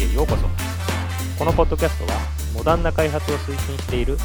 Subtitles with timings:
[0.00, 0.46] へようこそ
[1.38, 2.18] このポッドキャストは
[2.54, 4.16] モダンな開発を推進している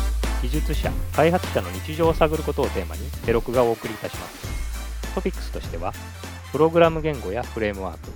[0.41, 5.93] 技術者開発者の日常を探ることをテーマに Heroku がお送りいたしますトピックスとしては
[6.51, 8.11] プログラム言語やフレームワーク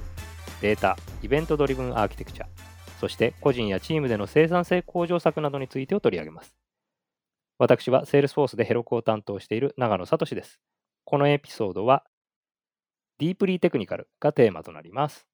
[0.62, 2.46] データイベントドリブンアーキテクチャ
[3.00, 6.56] そして個人やチームでの生産性向上策などについてを取り上げます
[7.58, 10.60] 私は Salesforce で Heroku を担当している長野聡です
[11.04, 12.04] このエピソードは
[13.22, 15.31] ディープリーテクニカルがテーマとなります。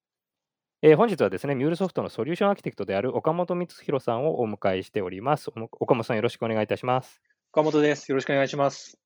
[0.83, 5.49] えー本日はですね、ミュールソフトのソリューションアーキテクトである岡本光弘さんをお迎えしております。
[5.71, 7.19] 岡本さんよろしくお願いいたします。
[7.51, 8.11] 岡本です。
[8.11, 8.99] よろしくお願いします。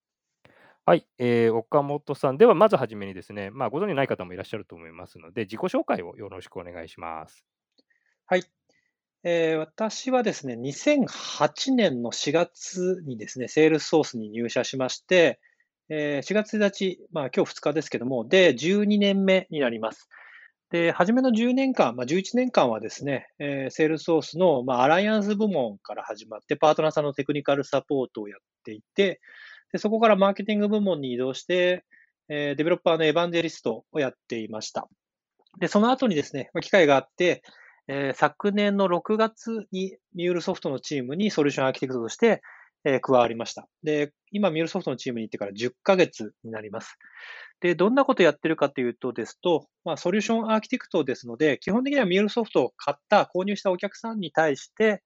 [0.86, 2.38] はい、えー岡本さん。
[2.38, 7.46] では、まずはじめにですね、まあ、ご存じない方もいらっしゃると思いますので、自己紹介をよろしくお願いします。
[8.26, 8.44] はい。
[9.24, 15.40] えー私はですね、2008年の4月にですね、セールスソースに入社しまして、
[15.88, 20.10] えー4月1日、まあ今日2日ですけども、で、12年目になります。
[20.72, 29.20] で、初めの10年間、まあ、11年間はですね、えーセールスソースの、まあ、アライアンス部門から始まって、パートナーさんのテクニカルサポートをやっていて、
[29.74, 31.84] でそこからマーケティング部門に移動して、
[32.30, 34.88] えーデベロッパーのエヴァンジェリストをやっていました。
[35.60, 37.44] で、その後にですね、機会があって、
[37.90, 42.42] えー昨年の6月にミュールソフトのチームにソリューションアーキテクトとして、
[42.84, 43.68] えー加わりました。
[43.84, 46.98] で、今ミュールソフトのチームに行ってから10ヶ月になります。
[47.62, 55.04] で、どんなことやってるかというとですと、まあ、ソリューションアーキテクトですので、基本的にはミュールソフトを買った、購入したお客さんに対して、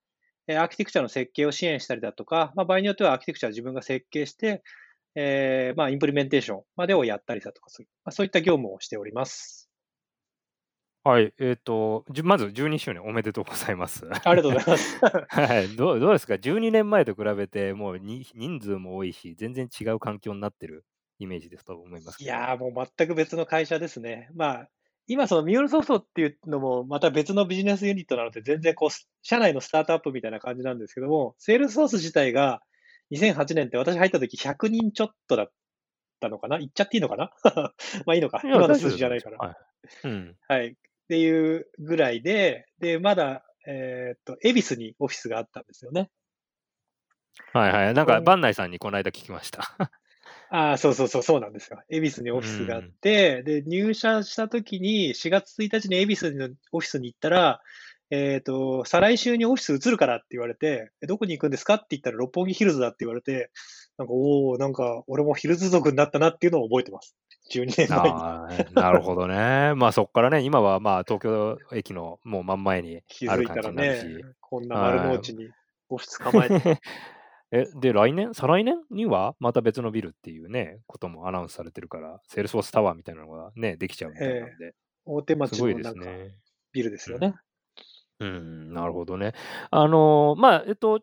[0.48, 4.62] えアーキテクチャの設計を支援したりだとか、まあ、場合によってはアーキテクチャを自分が設計して、
[5.16, 9.65] えーまあ、インプリメンテーションまでをやったりだとか、そういまあ、そういった業務をしております。
[11.06, 14.08] はい、えっ、と、じゅまず12周年おめでとうございます。
[14.26, 14.98] ありがとうございます。
[15.30, 20.84] はい、どうどうですか ?12 年前と比べて、もうに人数も多いし、全然違う環境になってる
[21.20, 22.20] イメージですと思います。
[22.20, 24.30] いやー、もう全く別の会社ですね。
[24.34, 24.68] まあ、
[25.06, 28.90] 今そのミュールソフトっていうのもまた別のビジネスユニットなので、全然こう、
[29.22, 32.62] 社内のスタートアップみたいな感じなんですけども、セールスソース自体が
[33.12, 35.52] 2008年って私入った時100人ちょっとだっ
[36.18, 36.58] たのかな？
[36.58, 37.30] 言っちゃっていいのかな？
[38.06, 38.42] まあいいのか。
[38.42, 39.38] 今の数字じゃないから。
[39.38, 39.56] はい
[40.02, 40.76] うん、はい。
[41.06, 46.10] っていうぐらいで、で、まだ、えーっと、恵比寿にオフィスがあったんですよね。
[47.52, 47.94] はいはい。
[47.94, 49.76] なんか、うん番内さんにこの間聞きました。
[50.50, 51.80] ああ、そうそうそう、そうなんですよ。
[51.88, 57.60] 恵比寿にオフィスがあって、で、入社した時に、4月1日に恵比寿のオフィスに行ったら、
[58.10, 63.50] えっ、と、再来週にオフィス移るからって言われて、えどこに行くんですかって言ったら、六本木ヒルズだって言われて、
[63.98, 67.16] なんか、おおなんか、俺もヒルズ族になったなっていうのを覚えてます。
[67.50, 68.74] 12年前に。
[68.74, 69.74] なるほどね。
[69.76, 74.06] まあそこからね、今はまあ東京駅のもう真ん前にある感じ気づいたらになるし。
[74.06, 75.48] ね、こんな丸の内に
[75.88, 76.80] オフィス構えて。
[77.52, 84.74] え、で、来年、再来年にはまた別のビルっていうね、こともアナウンスされてるから、 Salesforce Tower みたいなのがね、できちゃうみたいなんで、
[85.04, 86.34] 大手町のなんかすね。
[86.72, 87.34] ビルですよね。
[88.20, 89.34] うん、なるほどね。
[89.70, 91.00] あのーまあ、えっと、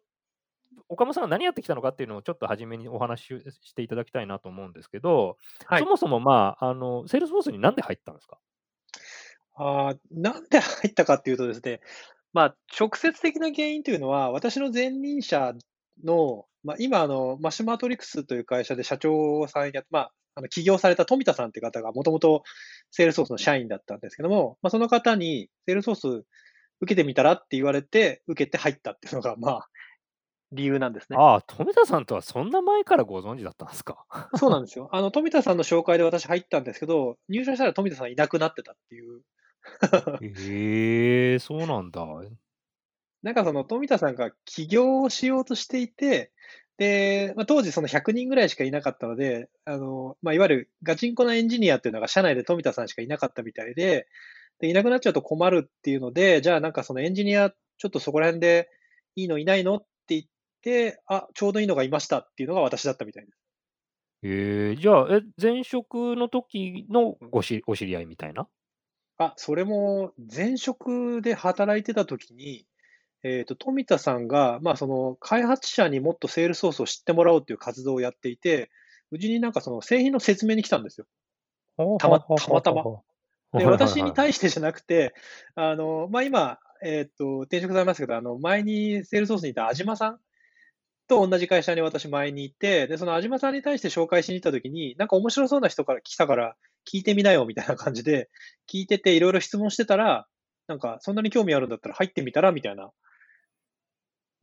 [0.89, 3.27] 岡本さんが何やってきたのかっていうのをちょっと初めにお話し
[3.61, 5.85] していただきたいなと思うんですけど、はいそ。
[5.85, 8.37] もそもまあ、あの、 Salesforce になんで入ったんですか？
[9.55, 11.81] あーなんで入ったかっていうとですね、
[12.33, 15.53] まあ、直接的な原因というのは、私の前任者
[16.03, 22.41] の、まあ、今あの、マッシュマトリックスという会社で社長さんや、まあ、あの起業された富田さんという方がもともと
[22.89, 26.25] セールスソースの社員だったんですけども、まあ、その方にセールスソース
[26.83, 29.69] 受けてみたらって言われて、受けて入ったっていうのが、まあ、
[30.51, 31.17] 理由なんですね。
[31.19, 34.05] ああ、富田さんとはそんな前からご存知だったんですか？
[34.35, 34.89] そうなんですよ。
[34.91, 39.21] あの、富田さんの紹介で私入ったんですけど、入社したら富田さんいなくなってたっていう。
[40.21, 42.05] へえそうなんだ。
[43.23, 46.31] なんかその富田さんが起業をしようとしていて、
[46.77, 54.07] で、まあ、当時その100人ぐらいしかいなかったので、あの、まあ、いわゆるガチンコなエンジニアっていうのが社内で富田さんしかいなかったみたいで、
[54.63, 58.69] で、いなくなっちゃうと困るっていうので、じゃあなんかそのエンジニア、ちょっとそこら辺で
[59.17, 60.23] いいのいないのって言っ
[60.61, 63.37] て、あ、ちょうどいいのがいましたっていうのが私だったみたいです。
[64.21, 68.47] へえじゃあ、え、前職の時のごしお知り合いみたいな？
[69.17, 72.65] あ、それも前職で働いてた時に、
[73.23, 78.71] えっと、富田さんが、まあ、その開発者にもっとセールスソースを知ってもらおうという活動をやっていて、
[79.11, 81.05] うちになんかその製品の説明に来たんですよ。
[81.99, 82.83] たまたまたま
[83.53, 85.13] で、私に対してじゃなくて、
[85.55, 90.19] あの、まあ、今、えっと、転職されましたけど、あの、前にセールスソースにいた安島さん
[91.07, 96.55] と同じ会社に私前にいて、で、その安島さんに対して紹介しに行った時に、なんか面白そうな人から来たから
[96.91, 98.29] 聞いてみなよみたいな感じで、
[98.71, 100.27] 聞いてていろいろ質問してたら、
[100.67, 102.89] なんかそんなに興味あるんだったら入ってみたらみたいな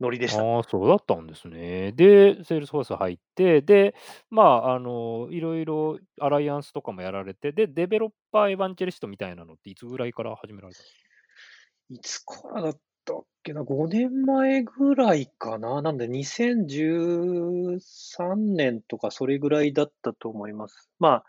[0.01, 0.43] ノリでした。
[0.43, 1.93] ああ、そうだったんですね。
[1.93, 3.95] で、 Salesforce 入って、で、
[4.29, 11.89] まあ、あの、いろいろアライアンスとかもやられて、で、デベロッパーエヴァンジェリストみたいなのっていつぐらいから始められたんですか？
[11.89, 15.81] いつからだったっけな、5年前ぐらいかな？
[15.81, 20.89] なんで2013年とかそれぐらいだったと思います。
[20.99, 21.23] ま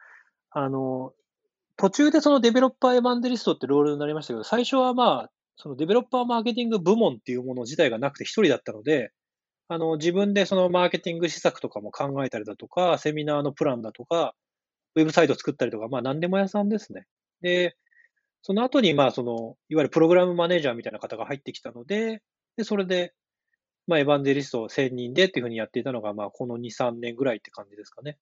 [0.50, 1.12] あ、あの、
[1.76, 9.12] 途中でそのデベロッパーエヴァンデリストってロールになりましたけど、最初はまあ、そのデベロッパーマーケティング部門っていうもの自体がなくて一人だったので、
[9.68, 14.34] あの、自分でそのマーケティング施策とかも考えたりだとか、セミナーのプランだとか、
[14.96, 17.06] ウェブサイト作ったりとか、まあ何でも屋さんですね。
[17.40, 17.76] で、
[18.42, 22.22] その後に、まあその、いわゆるプログラムマネージャーみたいな方が入ってきたので、
[22.56, 23.14] で、それで、
[23.86, 28.18] まあエヴァンデリスト1000人でっていうふうにやっていたのが、まあこの2、3年ぐらいって感じですかね。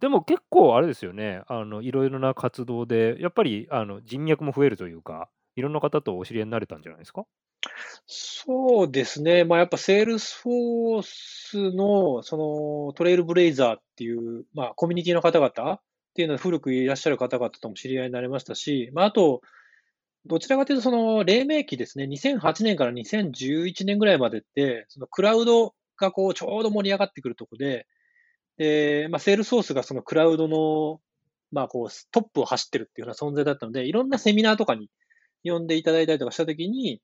[0.00, 7.24] でも結構あれですよね、あの、いろいろな活動で、やっぱりあの人脈も増えるというか、いろんな方とお知り合いになれたんじゃないですか？
[8.06, 9.44] そうですね。
[9.44, 15.80] まあ、やっぱ Salesforce の、その、 Trailblazer っていう、まあ、コミュニティの方々っ
[16.14, 19.42] ていうのは古くいらっしゃる方々とも知り合いになれましたし、まあ、あと、
[20.26, 27.86] どちらかというと、その、黎明期ですね、2008年から2011年ぐらいまでって、そのクラウドがこう、ちょうど盛り上がってくるとこで、
[28.56, 31.00] で、まあ、 Salesforce がそのクラウドの、
[31.52, 34.90] まあ、こう、トップを走ってるっていうような存在だったので、いろんなセミナーとかに
[35.44, 37.00] 呼んでいただいたりとかしたときに、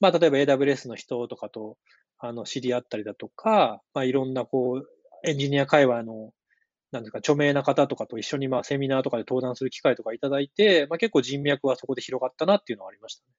[0.00, 1.76] まあ、例えば AWS の人とかと、
[2.18, 4.88] あの、知り合ったりだとか、まあ、いろんな、こう、
[5.28, 6.32] エンジニア界隈の、
[6.92, 13.32] なんですか、著名な方とかと一緒に、まあ、セミナーとかで登壇する機会とかいただいて、まあ、結構人脈はそこで広がったなっていうのはありましたね。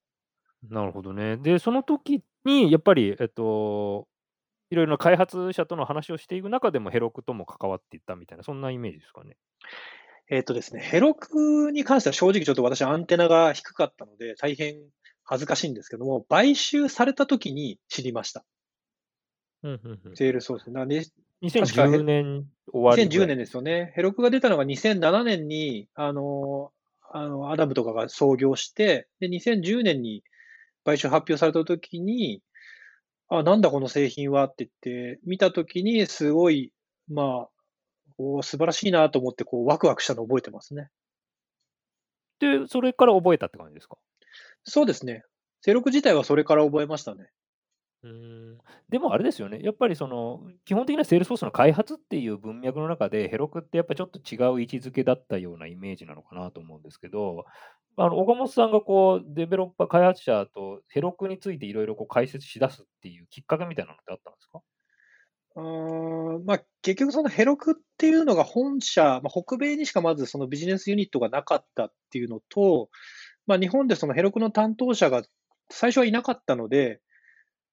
[0.69, 1.38] なるほどね。
[1.38, 4.07] で、その時に、やっぱり、えっと、
[4.71, 9.38] いろいろな開発者との話をしていく中でも、ヘロクとも関わっていったみたいな、そんなイメージですかね。
[10.30, 14.77] えっとですね、ヘロクに関しては正直ちょっと私アンテナが低かったので、大変
[15.24, 18.44] 恥ずかしいんですけども、買収された時に知りました。
[19.63, 20.16] うんうんうん。
[20.16, 20.72] セールスソース。
[20.72, 21.06] なね、
[21.44, 23.92] 2010年終わり2010年ですよね。
[23.95, 26.72] ヘロクが出たのが2007年に、あの、
[27.12, 30.24] あの、アダムとかが創業して、で、2010年に
[30.83, 32.42] 買収発表された時に、
[33.30, 34.72] あ、なんだこの製品はって言っ
[35.16, 36.72] て、見た時にすごい、
[37.07, 37.50] まあ、
[38.17, 40.89] お素晴らしいなと思って、こう、ワクワクしたのを覚えてますね。
[42.39, 43.97] で、それから覚えたって感じですか？
[44.63, 45.23] そうですね。
[45.62, 47.29] Heroku 自体はそれから覚えましたね。
[48.03, 48.12] うー
[48.56, 48.57] ん。
[48.89, 57.45] でもあれですよね、やっぱりその、基本的な Salesforce の開発っていう文脈の中で、 Heroku ってやっぱちょっと違う位置づけだったようなイメージなのかなと思うんですけど、
[57.97, 64.34] あの、岡本さんがこう、デベロッパー開発者とヘロクについていろいろこう解説しだすっていうきっかけみたいなのってあったんですか？
[65.55, 72.89] うーん、まあ、結局そのヘロクっていうのが本社、まあ、北米にしかまずそのビジネスユニットがなかったっていうのと、
[73.47, 75.23] まあ、日本でそのヘロクの担当者が
[75.69, 77.01] 最初はいなかったので、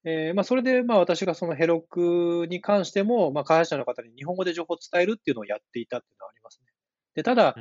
[0.04, 6.72] えー、まあ、それでまあ私がそのヘロクに関しても、まあ、開発者の方に日本語で情報を伝えるっていうのをやっていたっていうのはありますね。
[7.14, 7.56] で、ただ、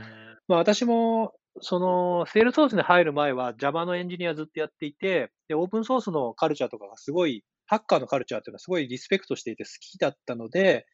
[0.47, 10.85] まあ、私も、その、セールソースに入る前は Java のエンジニアずっとやっていて、で、オープンソースのカルチャーとかがすごい、ハッカーのカルチャーっていうのはすごいリスペクトしていて好きだったので、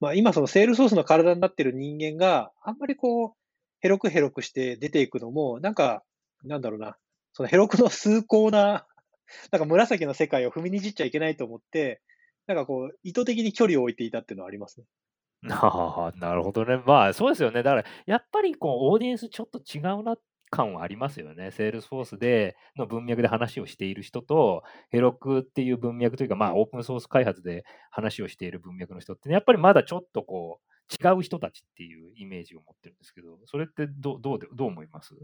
[0.00, 3.32] まあ、今そのセールソースの体になってる人間があんまりこう、
[3.78, 6.02] ヘロクヘロクして出ていくのも、なんか
[6.44, 6.96] なんだろうな、
[7.32, 8.88] そのヘロクの崇高な、
[9.52, 12.02] なんか紫の世界を踏みにじっちゃいけないと思って、
[12.48, 14.86] なんかこう、意図的に距離を置いていたっていうのはありますね。
[15.48, 16.82] あ、なるほどね。
[16.84, 17.62] まあ、そうですよね。
[17.62, 20.16] だから、やっぱりこう、オーディエンスちょっと違うな
[20.50, 21.50] 感はありますよね。
[21.50, 35.16] Salesforce での文脈で話をしている人と、 Heroku っていう文脈というか、まあ、オープンソース開発で話をしている文脈の人って、ね、やっぱりまだちょっとこう、違う人たちっていうイメージを持ってるんですけど、それってどどうでどう思います？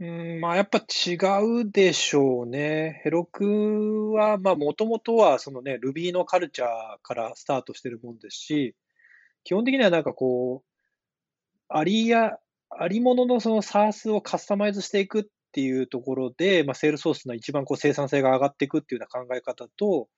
[0.00, 3.00] うん、まあ、やっぱ違うでしょうね。
[3.04, 6.68] Heroku は、まあ、もともとは、そのね、Ruby のカルチャー
[7.02, 8.74] からスタートしてるもんですし、
[9.44, 10.68] 基本的にはなんかこう、
[11.68, 12.38] ありや、
[12.78, 20.08] ありもののその SARS をカスタマイズしていくっていうところで、まあ、セールソースの一番こう生産性が上がっていくっていうような考え方と、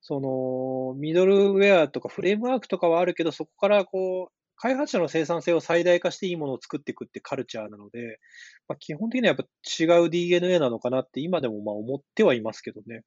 [0.00, 8.20] その、ミドルウェアとかフレームワークとかはあるけど、そこからこう、開発者の生産性を最大化していいものを作っていくってカルチャーなので、
[8.68, 9.46] まあ、基本的にはやっぱ
[9.82, 13.02] 違う DNA なのかなって今でもまあ思ってはいますけどね。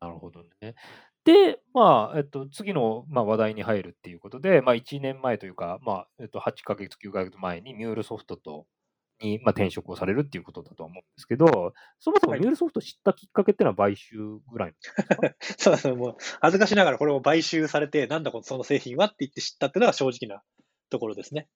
[0.00, 0.74] なるほどね。
[1.24, 8.66] で、まあ、えっと、次の、まあ、話題に入るっていうことで、まあ、1年前というか、まあ、えっと、8ヶ月、9ヶ月前にミュールソフトと、
[9.20, 14.16] に、まあ、転職をされるっていうことだと思うんですけど、そもそもミュールソフト知ったきっかけっていうのは買収
[14.50, 15.04] ぐらいなんですか？
[15.58, 20.42] そうそう、もう、恥ずかしながらこれも買収されて、なんだこのその製品はって言って知ったっていうのが正直な
[20.90, 21.48] ところですね。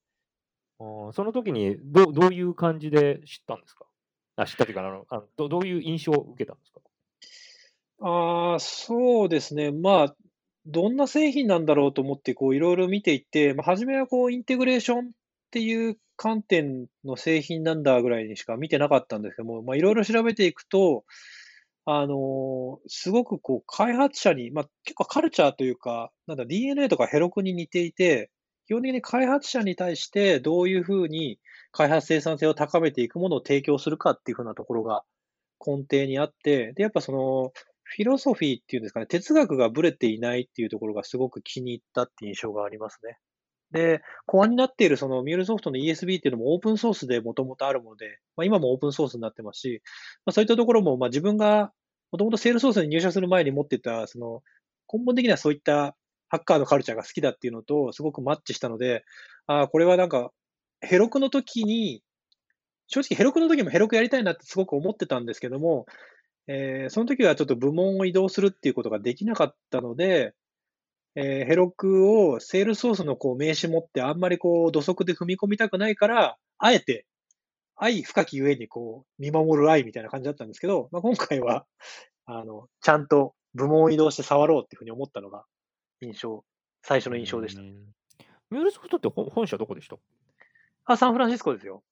[0.80, 3.86] あその時にど、どういう感じで知ったんですか？
[4.36, 6.80] あ知ったというかあのあのど、どういう印象を受けたんですか？
[8.04, 9.70] ああ、そうですね。
[9.70, 10.16] まあ、
[10.66, 15.02] どんな製品なんだろうと思って、こう、いろいろ見ていって、まあ、初めはこう、インテグレーションっ
[15.52, 21.04] ていう観点の製品なんだぐらいにしか見てなかったんですけども、まあ、いろいろ調べていくと、
[21.84, 28.30] あの、すごくこう、開発者に、まあ、結構カルチャーというか、なんだ、DNA とかヘロクに似ていて、
[28.66, 31.38] 基本的に開発者に対してどういうふうに
[31.72, 35.02] 開発生産性を高めていくものを提供するかっていうふうなところが
[35.64, 37.52] 根底にあって、で、やっぱその、
[37.94, 43.18] フィロソフィーっていうんですかね、哲学がブレていないっていうところがすごく気に入ったって印象がありますね。
[43.72, 49.82] で、コアになっているそのミュールソフトの ESB っていうのもオープンソースでもともとあるもので、まあ、今もオープンソースになってますし、
[50.24, 51.72] まあ、そういったところもまあ自分が
[52.12, 54.42] もともとセールソースに入社する前に持ってた、その
[54.92, 55.96] 根本的にはそういった
[56.28, 59.04] ハッカーのカルチャーが好きだっていうのとすごくマッチしたので、
[59.46, 60.30] ああ、これはなんか
[60.82, 62.02] ヘロクの時に、
[62.88, 65.86] 正直ヘロクの時もヘロクやりたいなってすごく思ってたんですけども、
[66.48, 70.34] えー、その時はちょっと部門を移動するっていうことができなかったので、
[71.14, 77.06] えー、ヘロクをセールソースのこう名刺持ってあんまりこう土足で踏み込みたくないから、あえて
[77.76, 81.66] 愛深きゆえにこう見守る愛みたいな感じだったんですけど、まあ、今回は、
[82.26, 85.44] あの、ちゃんと部門を移動して触ろうっていうふうに思ったのが
[86.00, 86.44] 印象、
[86.82, 87.60] 最初の印象でした。
[87.62, 89.96] ミュールソフトって本社どこでした？
[90.84, 91.82] あ、サンフランシスコですよ。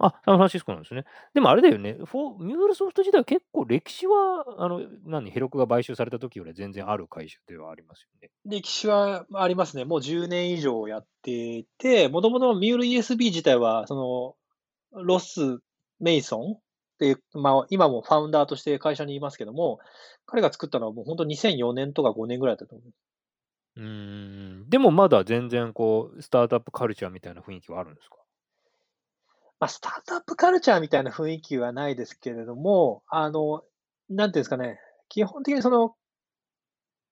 [0.00, 1.04] あ、サンフランシスコなんですね。
[1.34, 8.30] でもあれだよね、フォミュールソフト自体は結構歴史は、あの、何、ヘロクが買収された時より全然ある会社ではありますよね。
[8.44, 9.84] 歴史はありますね。
[9.84, 14.36] もう10年以上やっていて、もともとミュール ESB 自体は、そ
[14.92, 15.60] の、ロス・
[16.00, 16.60] メイソンっ
[16.98, 19.80] ていう、まあ、今もファウンダーとして会社にいますけども、
[20.26, 22.96] 彼が作ったのはもう本当2004年とか5年ぐらいだと思います。
[23.76, 24.68] うん。
[24.68, 28.16] でもまだ全然こう、スタートアップカルチャーみたいな雰囲気はあるんですか？
[29.60, 33.62] まあ、スタートアップカルチャーみたいな雰囲気はないですけれども、あの、
[34.08, 35.94] なんていうんですかね、基本的にその、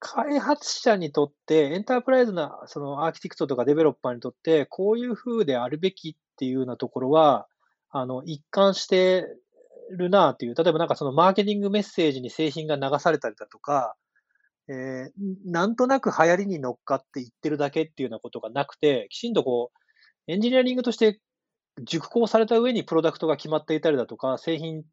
[0.01, 7.47] 開発者にとって、エンタープライズなそのアーキテクトとかデベロッパーにとって、こういう風であるべきっていうようなところは、
[7.91, 9.27] あの、一貫して
[9.91, 13.95] るなっていう、例えばなんかそのマーケティングメッセージに製品が流されたりだとか、
[14.69, 15.11] えー、
[15.45, 21.21] なんとなく流行りに乗っかって言ってるだけっていうようなことがなくて、きちんとこう、エンジニアリングとして
[21.85, 24.85] 熟考された上にプロダクトが決まっていたりだとか、製品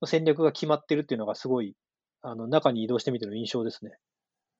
[0.00, 1.74] の戦略が決まっているっていうのがすごい、
[2.22, 3.92] あの、中に移動してみての印象ですね。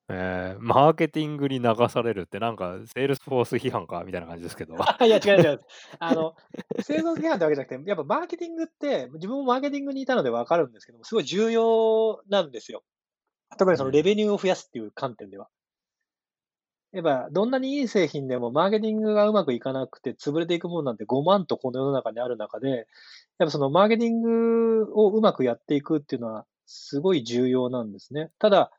[0.08, 4.74] えー、マーケティングに流されるって、なんか、 Salesforce 批判かみたいな感じですけど。
[5.06, 5.60] いや、違う違う。
[5.98, 6.34] あの、
[6.80, 12.82] セールス批判ってわけじゃなくて、やっぱマーケティングって、自分もマーケティングにいたのでわかるんですけども、すごい重要なんですよ。
[13.58, 15.48] 特にそのレベニューを増やすっていう観点では。
[16.92, 22.87] やっぱ、どんなにいい製品でも、マーケティングがうまくいかなくて潰れていくものなんて5万とこの世の中にある中で、やっ
[23.38, 28.30] ぱそのマーケティングをうまくやっていくっていうのは、すごい重要なんですね。
[28.38, 28.70] ただ、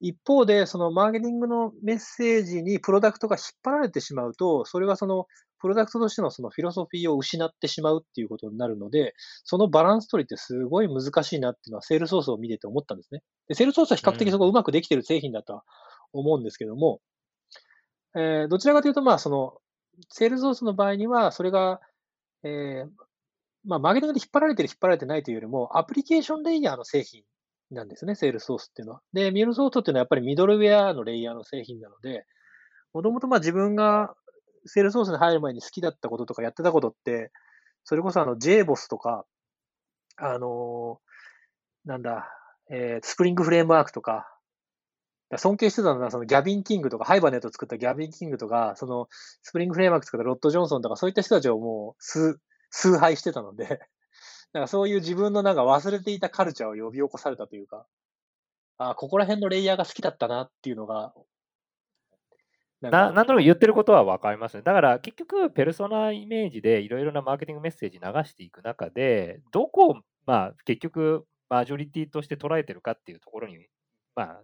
[0.00, 5.26] 一方で、そのマーケティングのメッセージにプロダクトが引っ張られてしまうと、それはその
[5.60, 13.22] プロダクトとしてのそのフィロソフィーを失ってしまうっていうことになるので、そのバランス取りってすごい難しいなっていうのは、セールソースを見てて思ったんですね。
[13.48, 15.64] でセールソースは比較的そこうまくできてる製品だとは
[16.12, 17.00] 思うんですけども、
[18.16, 19.58] えー、どちらかというと、まあ、その、
[20.08, 21.80] セールスソースの場合には、それが、
[22.42, 22.90] えー、
[23.64, 27.22] まあ、マーケティングで引っ張られてる、引っ張られてないというよりも、アプリケーションレイヤーの製品
[27.70, 29.00] なんですね、セールスソースっていうのは。
[29.12, 32.24] で、ミルソースっていうのはやっぱりミドルウェアのレイヤーの製品なので、
[32.94, 34.14] もともとまあ自分が
[34.64, 37.30] Salesforce に入る前に好きだったこととかやってたことって、
[37.84, 39.24] それこそあの JBoss とか、
[40.16, 42.28] あのー、なんだ、
[42.70, 44.26] えー、 Spring Framework とか、
[45.36, 49.08] 尊敬してたのは、その Gavin King とか、 Hibernate 作った Gavin King とか、その
[49.42, 52.38] Spring Framework 作った Rod Johnson とか、そういった人たちをもう崇
[52.70, 53.66] 崇拝してたので、
[54.52, 57.86] だかそういう自分のなんか忘れていたカルチャーを呼び起こされたというか、
[58.78, 61.12] あここら辺のレイヤーが好きだったなっていうのが、
[62.80, 64.62] ななんとなく言ってることは分かりますね。
[64.62, 69.94] だから結局、ペルソナイメージでいろいろなマーケティングメッセージ流していく中で、どこを、
[70.26, 73.66] まあ、結局、マジョリティとして捉えてるかっていうところに、
[74.14, 74.42] まあ、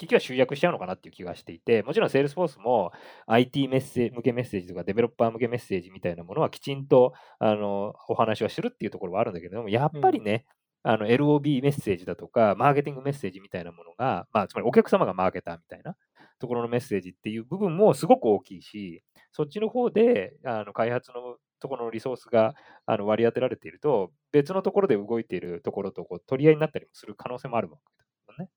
[0.00, 2.90] 結局は集約しちゃうのかなっていう気がしていて、もちろん Salesforce も
[3.26, 10.46] IT メッセ向けメッセージとかデベロッパー向けメッセージみたいなものはきちんとあのお話はするっていうところはあるんだけども、やっぱりね、
[10.84, 15.94] うん、あの LOB メッセージだとか、マーケティングメッセージみたいなものが、まあ、つまりお客様がマーケターみたいな
[16.38, 19.02] ところのメッセージっていう部分もすごく大きいし、
[19.32, 22.54] そっちの方であの開発のところのリソースが
[22.86, 28.50] あの割り当てられていると、別のところで動いているところとこう取り合いになったりもする可能性もあるわけだね。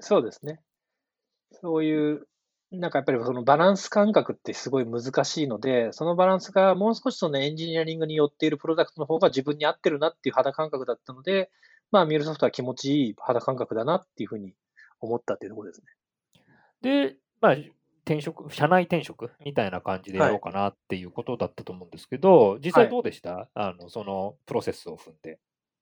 [0.00, 0.60] そうですね。
[1.52, 2.26] そういう、
[2.70, 11.50] なんかやっぱりそのバランス感覚ってすごい難しいので、そのバランスがもう少しそのエンジニアリングによっているプロダクトの方が自分に合ってるなっていう肌感覚だったので、
[11.90, 14.52] まあ、ミュールソフトは気持ちいい肌感覚だなっていうふうに
[15.00, 15.86] 思ったっていうところですね。
[16.82, 17.56] で、まあ、
[18.04, 25.38] 転職、社内転職みたいな感じでやろうかなっていうことだったと思うんですけど、実際どうでした、あの、そのプロセスを踏んで。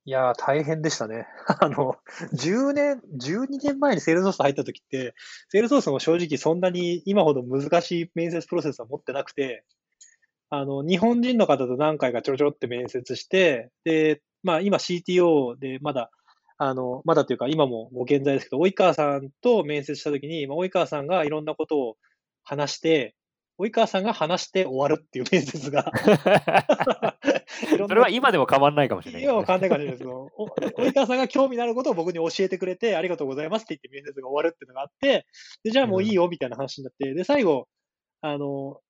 [0.06, 1.26] いやー、大変でしたね。
[1.60, 1.96] あの、
[2.32, 5.14] 10年、12年前にセールソース入った時って、
[5.48, 9.64] セールソースも正直そんなに今ほど難しい面接プロセスは持ってなくて、
[10.48, 16.12] あの、日本人の方と何回かちょろちょろって面接して、で、まあ今 CTO でまだ、
[16.56, 21.96] あの、まだというか今もご健在ですけど、及川さんと面接した時に、まあ、及川さんがいろんなことを
[22.44, 23.16] 話して、
[23.58, 25.90] 及川さんが話して終わるっていう面接が
[27.68, 35.26] それは今でも変わんないかもしれないけどね、今は簡単かもしれないですけど、お及川さんが興味のあることを僕に教えてくれて、ありがとうございますって言って面接が終わるっていうのがあって、
[35.64, 37.68] でじゃあもういいよみたいな話になって、で、最後、
[38.20, 38.80] あの、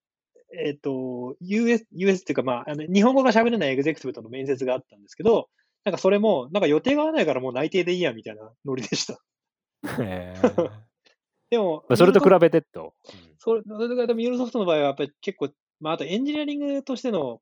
[0.59, 5.49] えっ、と、US、US っていうか、まあ、あの日本語が喋れないエグゼクティブとの面接があったんですけど、
[5.85, 9.21] なんかそれも、なんか予定が合わないからもう内定でいいやみたいなノリでした。
[10.03, 10.71] へー
[11.51, 12.95] でも、まあそれと比べてと。
[13.39, 17.41] それ、それとか、でもユーロソフトの場合はやっぱり結構、まあ、あとエンジニアリングとしての、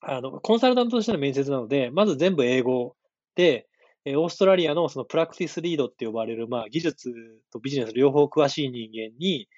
[0.00, 2.96] あの、コンサルタントとしての面接なので、まず全部英語
[3.34, 3.68] で、
[4.04, 7.12] えーオーストラリアのそのプラクティスリードって呼ばれる、まあ、技術
[7.52, 9.48] とビジネス両方詳しい人間に、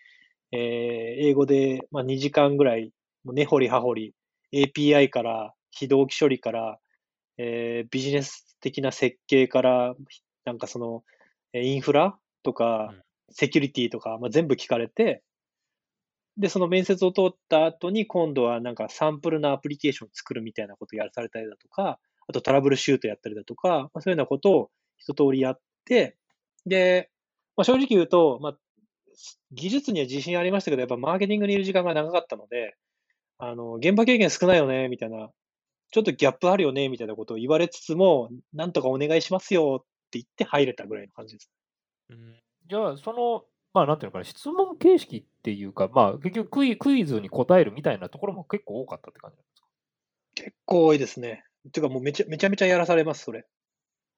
[0.53, 0.59] えー
[1.29, 2.93] 英語で、まあ、2時間ぐらい、
[3.25, 4.15] 根掘り葉掘り、
[4.55, 6.79] API から、非同期処理から、
[7.37, 9.95] えービジネス的な設計から、
[10.45, 11.05] なんかその、
[11.53, 15.23] えーインフラとかうん、セキュリティとか、まあ、全部聞かれて、
[16.39, 26.17] で、その面接を通った後に、今度はなんかサンプルのアプリケーションを作るみたいなことをやらされたりだとか、あとトラブルシュートやったりだとか、まあ、そういうようなことを一通りやって、
[26.65, 27.11] で、
[27.57, 28.59] まあ、正直言うと、まあ、
[29.51, 32.77] 技術には自信ありましたけど、やっぱマーケティングにいる時間が長かったので、
[33.39, 35.31] あの、現場経験少ないよね、みたいな、
[35.91, 41.51] ちょっとギャップあるよね、みたいなことを言われつつも、なんとかお願いしますよって言って入れたぐらいの感じです。
[42.11, 42.37] うん
[42.69, 43.45] じゃあ、その、
[43.79, 49.67] まあ、なんていうのかな、質問形式っていうか、まあ、結局クイ、クイズに答えるみたいなところも結構多かったって感じなんですか？
[50.35, 51.45] 結構多いですね。
[51.73, 53.47] ていうかもうめちゃめちゃめちゃやらされます、それ。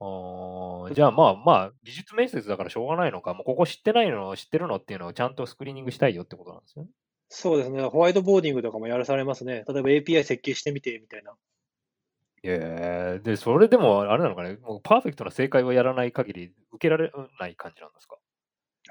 [0.00, 6.90] あーじゃあまあまあ、技術面接だからしょうがないのか、もうここ知ってないの、知ってるのっていうのをちゃんとスクリーニングしたいよってことなんですよね。
[7.28, 7.82] そうですね。
[7.84, 9.64] ホワイトボーディングとかもやらされますね。
[9.68, 11.34] 例えば API 設計してみて、みたいな。
[12.42, 18.16] ええで、それでもあれなのかね、もうパーフェクトな正解をやらない限り受けられない感じなんですか？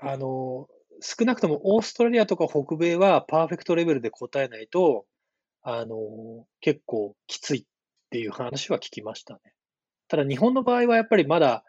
[0.01, 0.67] あの、
[1.01, 5.05] 少なくともオーストラリアとか北米はパーフェクトレベルで答えないと、
[5.61, 7.63] あの、結構きついっ
[8.09, 9.39] ていう話は聞きましたね。
[10.07, 11.63] ただ日本の場合はやっぱりまだ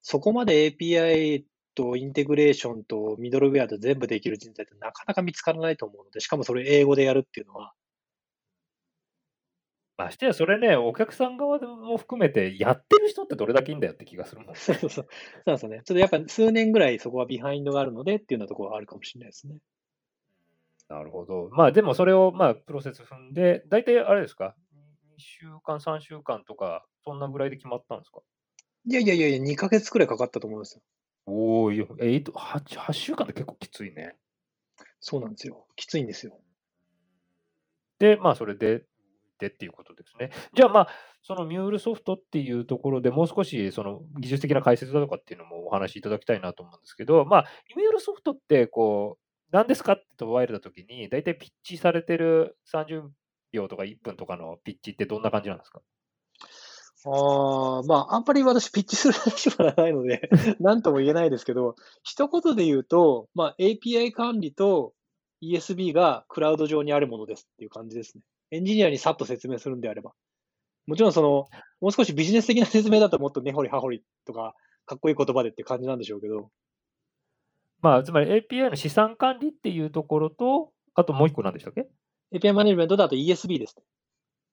[0.00, 7.72] そこまで API とインテグレーションとミドルウェアと全部できる人材ってなかなか見つからないと思うので、しかもそれ英語でやるっていうのは、
[9.96, 14.56] ましてやそれね、お客さん側でも含めて、やってる人ってどれだけいいんだよって気がするもん。
[14.56, 15.06] そ うそうそう。
[15.44, 15.82] そうですよね。
[15.84, 19.58] ちょっとやっぱ数年ぐらいそこはビハインドがあるのでっていうようなところはあるかもしれないですね。
[20.88, 21.48] なるほど。
[21.52, 28.20] まあでもそれをまあプロセス踏んで、大体あれですか ?2 週間、3週間とか、そんなぐらいで決まったんですか？
[28.86, 30.82] いやいやいやいや、2ヶ月くらいかかったと思いますよ。
[31.26, 34.16] おお、えーと8、8週間って結構きついね。
[35.00, 35.66] そうなんですよ。
[35.76, 36.40] きついんですよ。
[38.00, 38.84] で、まあそれで、
[39.38, 40.30] でっていうことですね。
[40.54, 40.88] じゃあまあ、
[41.22, 47.44] そのミュールソフトっていうところでもう少しその技術的な解説だとかっていうのもお話しいただきたいなと思うんですけど、まあ、
[47.76, 53.08] ミュールソフトってこう、何ですかって問われたときに、大体ピッチされてる30
[53.52, 55.80] 秒とか1分とかのピッチってどんな感じなんですか？
[57.04, 60.28] ああ、まあ、あんまり私ピッチする話はないので、
[60.60, 64.94] なんとも言えないですけど、一言で言うと、まあ、API 管理と
[65.42, 68.22] ESB がクラウド上にあるものですっていう感じですね。
[68.52, 70.12] エンジニアにさっと説明するんであれば。
[70.86, 71.46] もちろんその、
[71.80, 74.54] もう少しビジネス的な 説明だともっと根掘り葉掘りとか、
[74.86, 76.50] かっこいい言葉でって感じなんでしょうけど、
[77.80, 81.88] まあ、つまり API の資産管理っていうところと、あともう一個何でしたっけ
[82.32, 83.84] ？API マネジメントだと ESB ですね。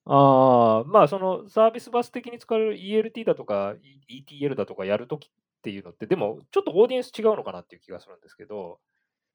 [0.05, 3.75] ああ、まあそのサービスバス的に使われる ELT だとか
[4.07, 5.29] E- ETL だとかやるときっ
[5.61, 8.79] ていうのって、でもちょっとオーディエンス違うのかなっていう気がするんですけど、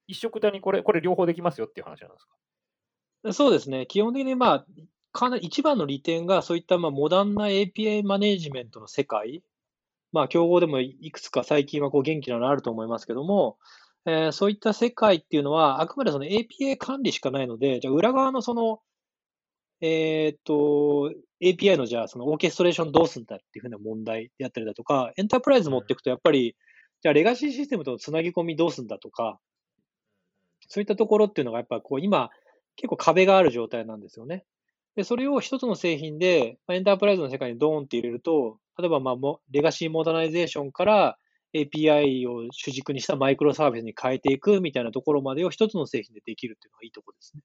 [0.09, 2.35] 一色たにこれ、これ両方できますよっていう話なんですか？
[3.33, 3.87] そうですね。
[3.87, 4.67] 基本的にまあ、
[5.13, 9.43] かなり一番の利点が、そういったまあモダンな API マネジメントの世界、
[10.13, 13.59] まあ、競合でもいくつか最近はこう元気なのあると思いますけども、
[14.07, 18.81] えーそういった世界っていうのは、あくまでその API 管理しかないので、じゃあ裏側のその、
[19.81, 26.57] えーっと、API のじゃあそのオーケストレーションどうするんだっていうふうな問題であったりだとか、エンタープライズ持っていくとやっぱり、
[27.03, 29.39] じゃあレガシーシステムとのつなぎ込みどうするんだとか、
[30.69, 32.31] そういったところっていうのがやっぱこう今、
[32.77, 34.45] 結構壁がある状態なんですよね。
[34.97, 41.19] で、それを一つの製品で、まあエンタープライズの世界にドーンって入れると、例えばまあもレガシーモダナイゼーションから
[41.55, 47.43] API を主軸にしたマイクロサービスに変えていくみたいなところまでを一つの製品でできるっていうのがいいところですね。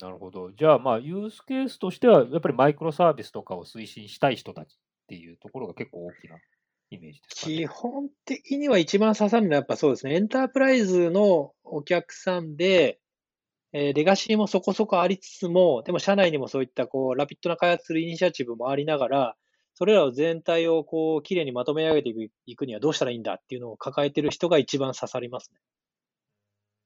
[0.00, 0.52] なるほど。
[0.52, 4.76] じゃあ、まあ、ユースケースとしては、やっぱりマイクロサービスとかを推進したい人たちっ
[5.08, 6.36] ていうところが結構大きな
[6.90, 7.56] イメージですかね。
[7.56, 10.14] 基本的には一番刺さるのはやっぱそうですね。
[10.14, 12.98] エンタープライズのお客さんで、
[13.78, 19.36] えーレガシーもそこそこありつつも、でも社内にもそういったこう、ラピッドな開発するイニシアチブもありながら、
[19.74, 25.58] それらを全体をこう、きれいにまとめ上げていくにはどうしたらいいんだっていうのを抱えてる人が一番刺さりますね。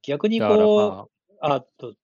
[0.03, 0.49] 逆にこう、
[1.41, 1.95] まあ、あ、と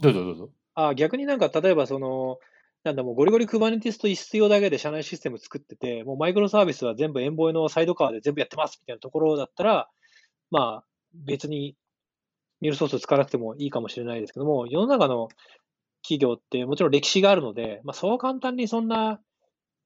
[0.00, 0.50] どうぞどうぞ。
[0.74, 2.38] あ、逆になんか例えばその、
[2.82, 9.88] なんだもうゴリゴリ Kubernetes と必要だけで社内システム作ってて、もうマイクロサービスは全部エンボイのサイドカーで全部やってますみたいなところだったら、
[10.50, 10.84] まあ
[11.14, 11.76] 別に
[12.60, 15.28] ミュールソース使わなくてもいいかもしれないですけども、世の中の
[16.02, 19.20] 企業ってもちろん歴史があるので、まあそう簡単にそんな、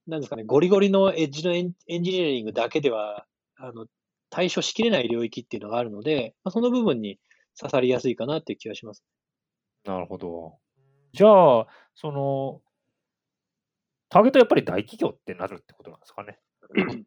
[0.07, 3.87] なんですかね、ゴリゴリのエッジのエンエンジニアリングだけでは、あの、
[4.31, 7.19] 対処しきれない領域っていうのがあるので、まあ、その部分に
[7.59, 9.05] 刺さりやすいかなっていう気がします。
[9.85, 10.59] なるほど。
[11.13, 12.61] じゃあ、その、
[14.09, 16.39] ターゲットはやっぱり大企業ってなるってことなんですかね？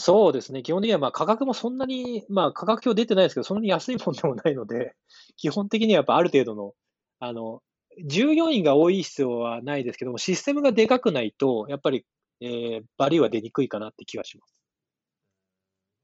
[0.00, 0.62] そうですね。
[0.62, 4.94] 基本的にはまあ価格もそんなに、まあ価格表出てないですけど、そんなに安いもんでもないので、
[5.36, 6.74] 基本的にはやっぱある程度の、
[7.18, 7.62] あの、
[8.06, 12.06] 従業員が多い必要はないですけども、システムがでかくないと、やっぱり、
[12.40, 14.62] えーバリューは出にくいかなって気がします。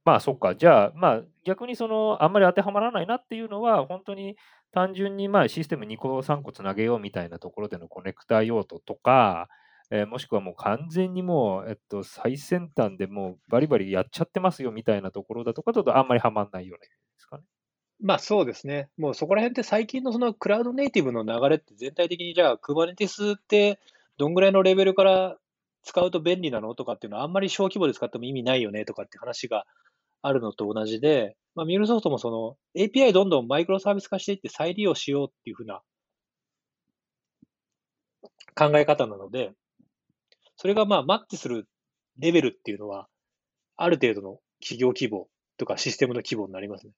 [0.05, 0.55] まあ、そっか。
[0.55, 4.37] じゃあ、まあ、逆にその、あんまり当てはまらないなっていうのは、本当に
[4.71, 9.49] 単純にまあシステム2個、3個つなげようみたいなところでのコネクタ用途とか、
[9.91, 17.45] えーもしくはもう完全にもう、えっと、最先端でもうバリバリやっちゃってますよみたいなところだとかだとあんまりはまんないようなですかね。
[18.01, 18.89] まあそうですね。
[18.97, 23.79] もうそこら辺って最近のそのクラウドネイティブの流れって全体的にじゃあ Kubernetes って
[24.19, 25.37] どんぐらいのレベルから
[25.83, 29.65] 使うと便利なのとかっていうのはあんまり小規模で使っても意味ないよねとかって話が
[30.23, 35.83] あるのと同じで、まあミュールソフトもその API どんどんマイクロサービス化していって再利用しようっていうふうな
[38.57, 39.53] 考え方なので、
[40.65, 41.69] それがまあマッチする
[42.19, 43.07] レベルっていうのは
[43.77, 46.95] ある程度の企業規模とかシステムの規模になりますね。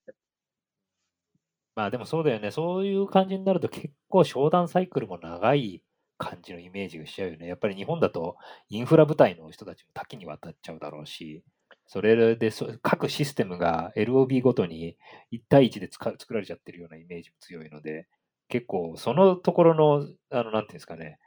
[1.74, 2.52] まあでもそうだよね。
[2.52, 5.82] そういう感じになると結構商談サイクルも長い
[6.16, 7.48] 感じのイメージがしちゃうよね。
[7.48, 8.36] やっぱり日本だと
[8.68, 11.42] インフラ部隊の人たちも多岐にわたっちゃうだろうし、
[11.88, 12.52] それで
[12.82, 14.96] 各システムが LOB ごとに
[15.32, 18.06] 1対1で作られちゃってるようなイメージも強いので、
[18.48, 21.18] 結構そのところの、あの、なんていうんですかね、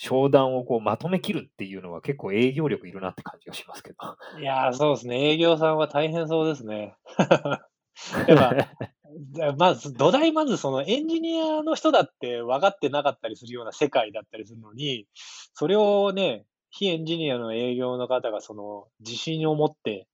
[0.00, 3.96] 商談をこうまとめきるっていうのは結構営業力いるなって感じがしますけど。
[4.40, 5.32] いやー、そうですね。
[5.32, 6.94] 営業さんは大変そうですね。
[8.28, 15.08] やっぱ、まず、土台まずそのエンジニアの人だって分かってなかったりするような世界だったりするのに、
[15.52, 20.06] それをね、非エンジニアの営業の方がその自信を持って、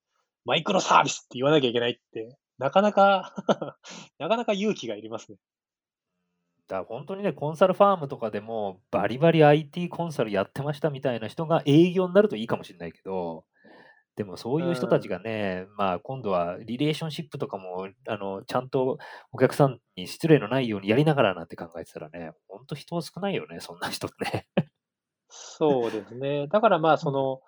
[0.46, 3.34] マイクロサービスって言わなきゃいけないって、なかなか
[4.18, 5.36] なかなか勇気がいりますね。
[6.68, 13.44] だ本当にね、コンサルファームとかでもバリバリ IT コンサルやってましたみたいな人が営業になるといいかもしれないけど、
[14.16, 18.98] でもそういう人たちがね、まあ今度はリレーションシップとかも、あの、ちゃんと
[19.32, 24.46] お客さんに失礼のないようにやりながらなんて考えてたらね、本当人少ないよね、そんな人ってね。
[25.28, 26.46] そうですね。
[26.46, 27.40] だからまあ、その、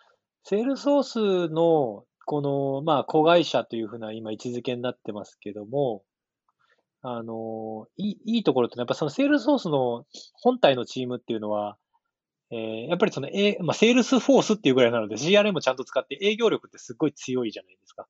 [0.43, 6.03] セールソースの、この、まあ、子会社というふうな今位置づけになってますけども、
[7.09, 11.79] あの、いい、いいところってのはやっぱその Salesforce の本体のチームっていうのは、
[12.51, 18.07] えーやっぱりその、えまあ、 Salesforce っていうぐらいなので CRM もちゃんと使って営業力ってすごい強いじゃないですか。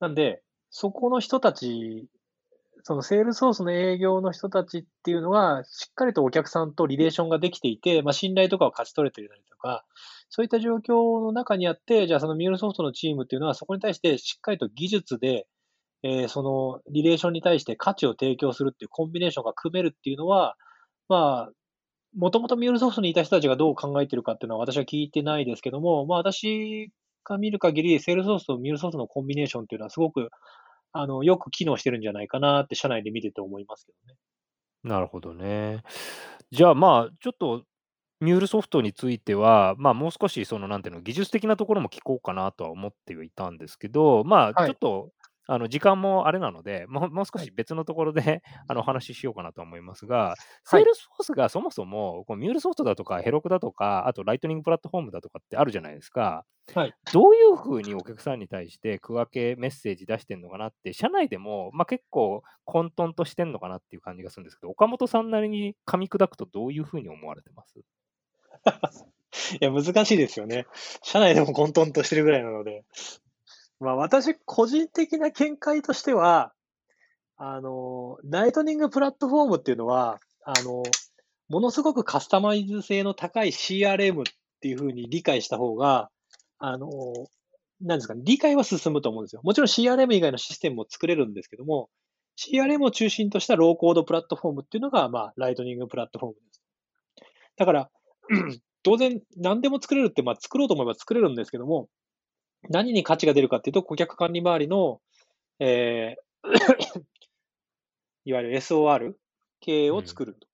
[0.00, 2.06] なんで、そこの人たち、
[2.82, 9.84] そのセールソースの営業の人たちっていうのが、しっかりとお客さんとリレーションができていて、まあ、信頼とかを勝ち取れていたりとか、
[10.28, 15.46] そういった状況の中にあって、じゃあそのミュールソフトのチームっていうのは、そこに対してしっかりと技術で、
[16.02, 20.56] えーそのリレーションに対して価値を提供するっていうコンビネーションが組めるっていうのは、
[21.08, 21.52] まあ、
[22.16, 26.90] もともとミュールソフトにいた人たちがどう考えてるかっていうのは私は聞いてないですけども、まあ私
[27.24, 30.30] が見る限り、セールソースとミュールソフトのコンビネーションっていうのはすごく、
[30.92, 34.18] あの、よく機能してるんじゃないかなって社内で見てて思いますけどね。
[34.82, 35.82] なるほどね。
[36.50, 37.64] じゃあまあ、ちょっと
[38.20, 45.10] MuleSoft については、まあもう少しそのなんていうの、技術的なところも聞こうかなとは思ってはいたんですけど、まあはいちょっと、
[45.52, 56.46] あの時間もあれなので、もうもう少はいし別のところで あのお話ししようかなと思いますが、 Salesforce がそもそもこう MuleSoft だとか Heroku だとか、あと Lightning Platform だとかってあるじゃないですか。
[56.72, 56.94] はい。
[57.12, 67.80] どういうふうにお客さんに対して区分けメッセージ出してんのかなって、社内でも、まあ、結構混沌としてんのかなっていう感じがするんですけど、岡本さんなりに噛み砕くとどういうふうに思われてます？
[69.60, 70.66] いや、難しいですよね。
[71.02, 72.84] 社内でも混沌としてるぐらいなので。
[73.80, 76.52] まあ、私、個人的な見解としては、
[77.36, 80.82] あの、ライトニングプラットフォームっていうのは、あの、
[81.48, 84.22] ものすごくカスタマイズ性の高い CRM っ
[84.60, 86.10] ていうふうに理解した方が、
[86.58, 86.90] あの、
[87.80, 89.40] なんですかね、理解は進むと思うんですよ。
[89.42, 91.88] もちろん CRM 以外のシステムも作れるんですけども、
[92.36, 96.62] CRM を中心としたローコードプラットフォームっていうのが、まあ、ライトニングプラットフォームです。
[97.56, 97.90] だから、
[98.82, 101.88] 当然、何でも作れるって、まあ、作ろうと思えば作れるんですけども、
[102.68, 105.00] 何に価値が出るかっていうと、顧客管理周りの、
[105.58, 106.30] えー
[108.24, 109.14] いわゆる SOR
[109.60, 110.46] 系を作ると。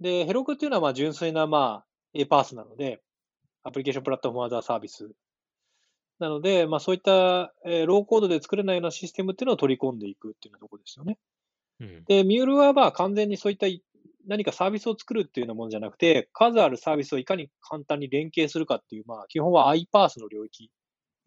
[0.00, 3.00] うん、で、ヘロクっていうのは、まあ、純粋な、まあ、A パースなので、
[3.62, 5.10] アプリケーションプラットフォームアザーサービス。
[6.18, 11.18] なので、まあ、そういった、えー、ローコードで作れないようなシステムっていうのを取り込んでいくっていうところですよね。
[11.80, 13.66] うん、で、ミュールはまあ完全にそういった
[14.26, 20.70] 何かサービスを作るっていうようなものじゃなくて、数あるサービスをいかに簡単に連携するかっていう、まあ、基本は iPaaS の領域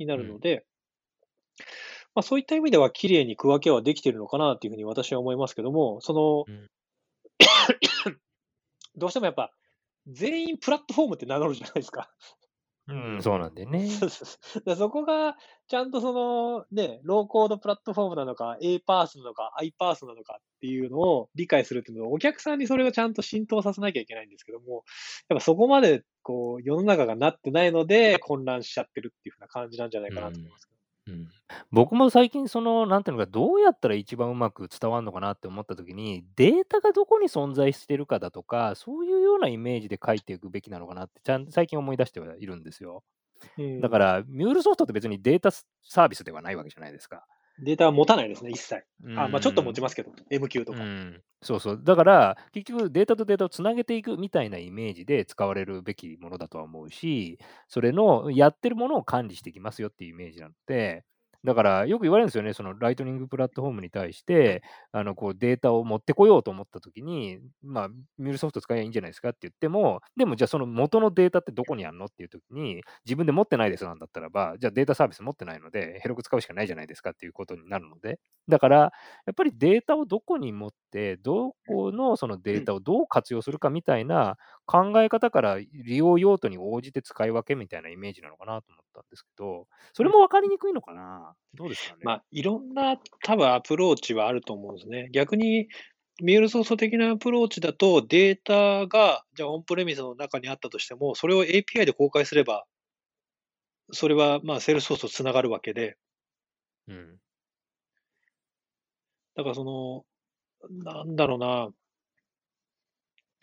[0.03, 0.61] になるので、うん、
[2.15, 6.69] まあ、そういった意味では綺麗に区分けはできているのかなというふうに私は思いますけども、その、うん、
[8.95, 9.51] どうしてもやっぱ、
[10.07, 12.11] 全員プラットフォームって名乗るじゃないですか。
[12.87, 13.87] うん、そうなんでね。
[14.75, 24.83] そこが、ちゃんとその、ね、ローコードプラットフォームなのか、A パースなのか、I パースなのかっていうのを理解するっていうのは、お客さんにそれをちゃんと浸透させなきゃいけないんですけども、
[25.29, 30.72] やっぱそこまで、こう、世の中がなってないので、混乱しちゃってるっていうふうな感じなんじゃないかなと思います。
[31.07, 31.33] うん、
[31.71, 43.03] 僕も最近その、なんていうのか、どうやったら一番うまく伝わるのかなって思った時に、データがどこに存在してるかだとか、そういうようなイメージで書いていくべきなのかなって、ちゃん最近思い出してはいるんですよ。
[43.79, 47.25] だから、ミュールソフトって別にデータサービスではないわけじゃないですか。
[47.59, 48.83] データは持たないですね、一切。
[49.15, 50.79] あまあ、ちょっと持ちますけど、MQ とか、
[51.41, 51.81] そうそう。
[51.83, 57.37] だから、結局データとデータをつなげていくみたいなイメージで使われるべきものだとは思うし、
[57.67, 61.05] それのやってるものを管理していきますよっていうイメージなので、
[61.43, 78.87] だからよく言われるんですよね、そのライトニングプラットフォームに対して、あのこうデータを持ってこようと思ったときに、まあ、ミュールソフト使えばいいんじゃないですかって言っても、でもじゃあその元のデータってどこにあるのっていうときに、自分で持ってないですなんだったらば、じゃあデータサービス持ってないので、 Heroku 使うしかないじゃないですかっていうことになるので、だから、や
[79.31, 91.35] っぱりデータをどこに持って、どこのそのデータをどう活用するかみたいな考え方から利用用途に応じて使い分けみたいなイメージなのかなと思ったんですけど、それも分かりにくいのかな？
[91.53, 91.99] どうですかね？
[92.03, 95.09] まあ、いろんな多分アプローチはあると思うんですね。
[95.11, 95.67] 逆に、
[96.21, 102.65] ミュールソース的なアプローチだと、データが、じゃあオンプレミスの中にあったとしても、それを API で公開すれば、
[103.93, 105.97] それはまあセールスソースとつながるわけで、
[106.87, 107.19] うん。
[109.35, 110.05] だからその、
[110.69, 111.69] なんだろうな、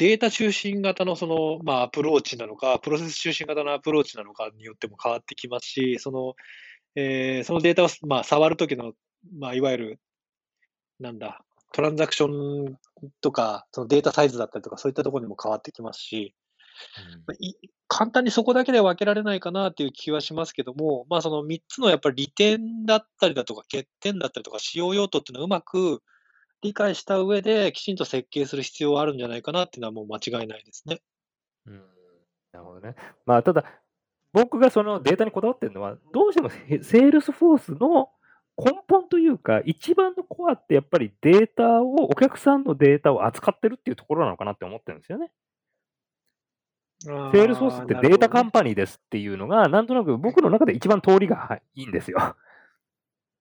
[0.00, 6.36] データ中心型のその、まあ、アプローチなのか、プロセス中心型のアプローチなのかによっても変わってきますし、その、
[6.94, 8.94] えー、そのデータを、まあ、触るときの、
[9.38, 10.00] まあ、いわゆる、
[11.00, 12.28] なんだ、トランザクショ
[12.70, 12.78] ン
[13.20, 16.34] とか、そのデータサイズだったりとか、そういったところにも変わってきますし、
[17.28, 17.34] うん、
[17.88, 26.02] 簡単にそこだけで分けられないかなという気はしますけども、まあ、その3つのやっぱり利点だったりだとか、欠点だったりとか、使用用途っていうのをうまく
[26.62, 31.00] 理解した上で、きちんと設計する必要はあるんじゃないかなっていうのはもう間違いないですね。
[31.66, 31.74] うん、
[32.52, 32.94] なるほどね。
[33.26, 33.64] まあ、ただ、
[34.32, 38.10] 僕がそのデータにこだわってるのは、どうしてもセールスフォースの
[38.56, 45.32] 根本というか、一番のコアってやっぱりデータを、お客さんのデータを扱ってるっていうところなのかなって思ってるんですよね。
[47.02, 52.36] セールスフォースってデータカンパニーですっていうのが、なんとなく僕の中で一番通りがいいんですよ。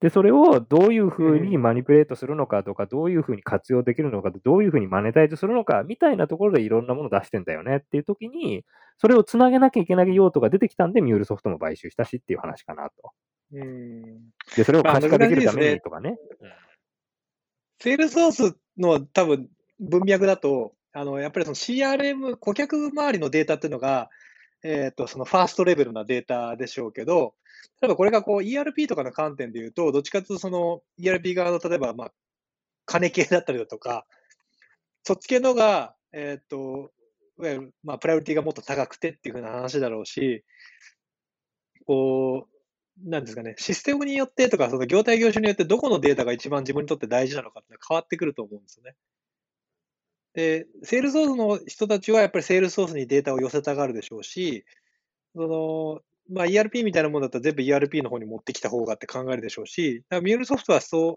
[0.01, 8.63] で、それをどういうふうに manipulate するのかとか、どういうふうに活用できるのか、どういうふうにマネタイズするのか、みたいなところでいろんなものを出してんだよねっていう時に、
[8.97, 13.12] それをつなげなきゃいけない用途が出てきたんで、ミュールソフトも買収したしっていう話かなと。
[13.53, 14.29] うん。
[14.55, 16.12] で、それを可視化できるためにとかね。
[16.12, 16.17] ね
[17.81, 24.09] セールスフォースの多分文脈だと、あの、やっぱりその CRM、顧客周りのデータっていうのが、
[24.63, 27.33] えっ、ー、と、そのファーストレベルなデータでしょうけど、
[27.81, 32.11] 例えばこれがこう ERP とかの観点で言うと、どっちかというとその ERP 側の例えばまあ、
[32.85, 34.05] 金系だったりだとか、
[35.03, 36.91] そっち系のが、えっ、ー、と、
[37.83, 40.43] まあ、プライオリティがもっと高くてっていうふうな話だろうし、
[41.85, 48.95] こう、なんですかね、システムによってとか、その業態業種によってどこのデータが一番自分にとって大事なのかって変わってくると思うんですよね。
[50.33, 54.65] で、セールソースの人たちはやっぱりセールソースにデータを寄せたがるでしょうし、
[55.35, 61.15] その、まあ、ERP みたいなものだったら全部 ERP の方に持ってきた方がって考えるでしょうし、だからミュールソフトはそう、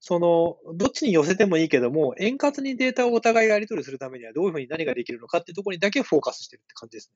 [0.00, 7.12] その、どっちに寄せてもいいけども、円滑にデータをお互いやり取りするためにはどういうふうに何ができるのかっていうところにだけフォーカスしてるって感じです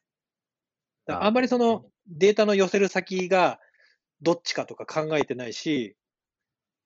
[1.09, 1.15] ね。
[1.15, 3.59] あんまりそのデータの寄せる先が
[4.21, 5.97] どっちかとか考えてないし、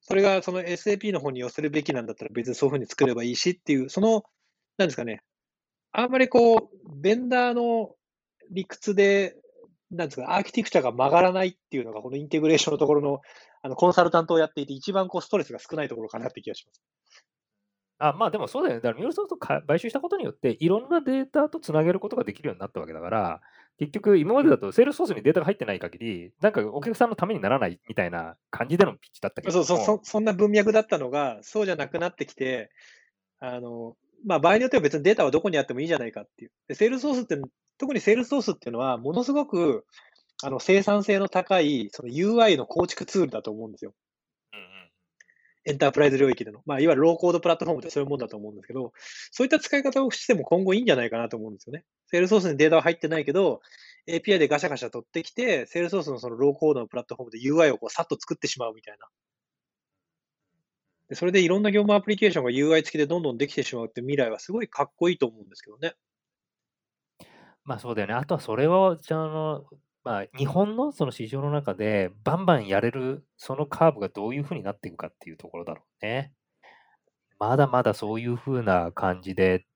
[0.01, 4.23] それがその SAP の方に寄せるべきなんだったら別にそういうふうに作ればいいしっていう、その、
[4.79, 5.23] なんですかね、
[5.93, 7.95] あんまりこう、ベンダーの
[8.51, 9.37] 理屈で、
[9.91, 13.21] なんですか、アーキテクチャが曲がらないっていうのが、このインテグレーションのところの、
[13.63, 16.83] あの、コンサルタントをやっていて、一番こう、ストレスが少ないところかなって気がします。
[17.99, 18.81] あまあでもそうだよね。
[18.83, 23.41] だからミュールソフトか買収したことによって、いろんなデータとつなげることができるようになったわけだから、
[23.79, 32.71] 結局、今までだとセールスソースにデータが入ってない限り、なんかお客さんのためにならないみたいな感じでのピッチだったけどそうそうそ、そんな文脈だったのが、そうじゃなくなってきて、
[33.39, 36.51] あの、まあ、場合によっては別にデータはどこにあってもいいじゃないかっていう。
[36.69, 37.41] でセールスソースって、
[37.79, 39.85] 特にセールスソースっていうのは、ものすごく
[40.43, 43.95] あの生産性の高いその UI の構築ツールだと思うんですよ。
[45.69, 46.61] エンタープライズ領域での。
[46.65, 48.93] まあ、いわゆるローコードプラットフォームってそういうもんだと思うんですけど、
[49.33, 51.85] そういった使い方をしても今後いいんじゃないかなと思うんですよね。
[52.07, 53.61] セールソースにデータは入ってないけど、
[54.09, 59.09] API でガシャガシャ取ってきて、セールソースのそのローコードのプラットフォームで UI をこうさっと作ってしまうみたいな。
[61.09, 65.95] でそれでいろんな業務アプリケーションが UI 付きでどんどんできてしまうって未来はすごいかっこいいと思うんですけどね。
[67.65, 68.15] まあそうだよね。
[68.15, 69.65] あとはそれを、じゃあの、
[70.05, 76.33] まあ、日本のその市場の中でバンバンやれるそのカーブがどういうふうになっていくかっていうところだろうね。
[77.41, 79.67] まだまだそういうふうな感じで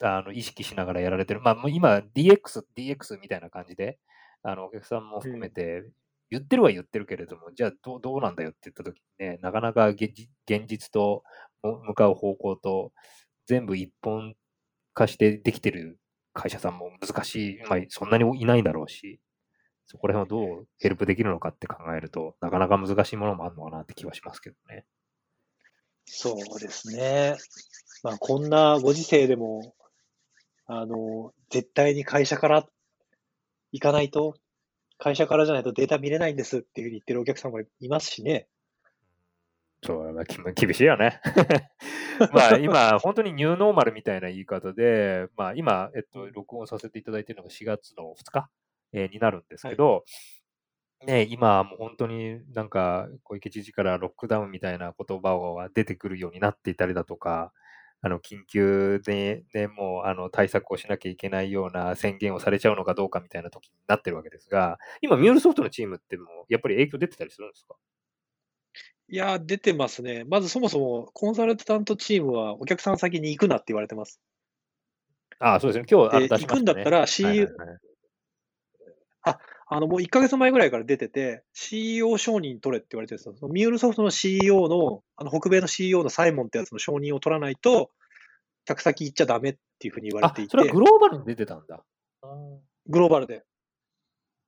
[0.00, 1.40] あの意識しながらやられてる。
[1.40, 3.98] まあ、今 DX、DX みたいな感じで、
[4.42, 5.84] あのお客さんも含めて
[6.30, 10.12] 言ってるは言ってるけれども、じゃあどうどうなんだよって言った時にね、なかなか現
[10.66, 11.22] 実と
[11.62, 12.92] 向かう方向と
[13.46, 14.34] 全部一本
[14.94, 15.98] 化してできてる
[16.32, 19.20] 会社さんも難しい、まあ、そんなにいないだろうし、
[19.86, 24.84] そこら辺をどうヘルプできるのかって考えると、なかなか難しいものもあるのかなって気はしますけどね。
[26.06, 27.36] そうですね。
[28.02, 29.74] まあ、こんなご時世でも、
[30.66, 32.66] あの、絶対に会社から
[33.72, 34.34] 行かないと、
[34.98, 38.48] 会社からじゃないとデータ見れないんですっていうふうに言ってるお客さんもいますしね。
[39.84, 41.20] そう、まあ、厳しいよね。
[42.32, 48.48] まあ今、本当にニューノーマルみたいな言い方で、まあ今、えっと、録音させていただいているのが4月の2日
[48.92, 50.04] えー、になるんですけど、
[51.00, 57.52] はい、ね、今もう本当になんか小池知事からロックダウンみたいな言葉が出てくるようになっていたりだとか、
[58.06, 67.74] あの緊急で、ね、もうあの対策をしなきゃいけないような宣言をされちゃうのかどうかみたいな時になってるわけですが、今、ミュールソフトのチームってもやっぱり影響出てたりするんですか？
[69.08, 70.22] いや、出てますね。
[70.24, 74.20] まずそもそもコンサルタントチームはお客さん先に行くなって言われてます。
[75.40, 75.86] ああ、そうですね。
[75.90, 77.78] 今日、ね、行くんだったら CEO、はいはいはい、
[79.22, 79.38] あ、
[79.68, 83.48] あの、もう1ヶ月前ぐらいから出てて、CEO 承認取れって言われてるんですよ。
[83.48, 87.90] ミュールソフトの CEO の、あの、北米の CEO のサイモンってやつの承認を取らないと、
[88.64, 90.50] 客先行っちゃダメっていうふうに言われていて。
[90.50, 91.84] それはグローバルに出てたんだ。
[92.86, 93.44] グローバルで。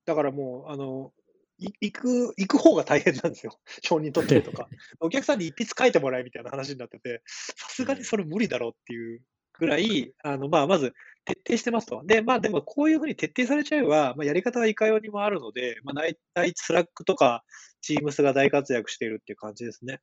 [0.05, 1.11] だからもう、あの、
[1.59, 3.59] 行く、行く方が大変なんですよ。
[3.83, 4.69] 承認取ってとか。
[5.01, 9.21] お客さんに一筆書いてもらえみたいな話になってて、さすがにそれ無理だろうっていう
[9.59, 10.93] ぐらい、あの、まあ、まず
[11.25, 12.01] 徹底してますと。
[12.05, 17.43] で、まあ、でもこういうふうに徹底されちゃえば、まあ、やり方はいかようにもあるので、まあ、大体スラックとか、
[17.81, 20.01] チームスが大活躍しているっていう感じですね。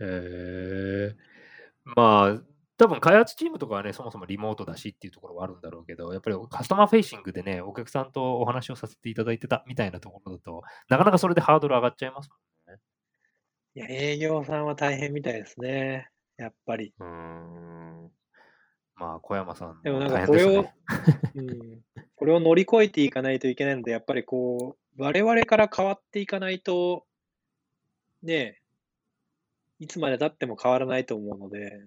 [0.00, 1.16] へえ。
[1.84, 2.42] まあ、
[2.78, 12.80] 多分開発チームとかはね、そもそもリモートだしっていうところはあるんだろうけど、やっぱり customer facing でね、お客さんとお話をさせていただいてたみたいなところだと、なかなかそれでハードル上がっちゃいますもんね。
[13.74, 16.08] いや、営業さんは大変みたいですね。
[16.36, 16.92] やっぱり。
[16.98, 18.10] うん。
[18.96, 20.66] まあ、小山さん、でもなんかこれを、
[21.34, 21.82] うん、
[22.16, 27.04] これを乗り越えていかないといけないので、やっぱりこう、我々から変わっていかないと、
[28.22, 28.60] ね
[29.78, 31.84] いつまでたっても変わらないと思うので。